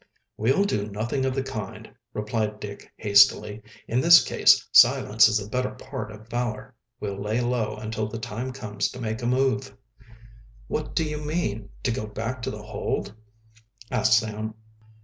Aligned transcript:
"We'll 0.35 0.63
do 0.63 0.87
nothing 0.89 1.25
of 1.25 1.35
the 1.35 1.43
kind," 1.43 1.93
replied 2.11 2.59
Dick 2.59 2.91
hastily. 2.97 3.61
"In 3.87 4.01
this 4.01 4.23
case 4.23 4.67
silence 4.71 5.27
is 5.27 5.37
the 5.37 5.47
better 5.47 5.69
part 5.75 6.11
of 6.11 6.27
valor. 6.27 6.73
We'll 6.99 7.21
lay 7.21 7.39
low 7.39 7.75
until 7.75 8.07
the 8.07 8.17
time 8.17 8.51
comes 8.51 8.89
to 8.93 8.99
make 8.99 9.21
a 9.21 9.27
move." 9.27 9.77
"What, 10.67 10.95
do 10.95 11.03
you 11.03 11.19
mean 11.23 11.69
to 11.83 11.91
go 11.91 12.07
back 12.07 12.41
to 12.41 12.49
the 12.49 12.63
hold?" 12.63 13.13
asked 13.91 14.17
Sam. 14.17 14.55